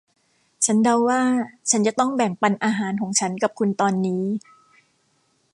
[0.65, 1.21] ฉันเดาว่า
[1.69, 4.23] ฉันจะต้องแบ่งปันอาหารของฉันกับคุณตอนนี้